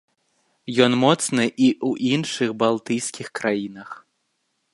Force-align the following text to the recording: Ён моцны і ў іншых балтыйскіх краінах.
Ён 0.85 0.91
моцны 1.03 1.45
і 1.45 1.67
ў 1.87 1.91
іншых 2.17 2.49
балтыйскіх 2.65 3.27
краінах. 3.43 3.89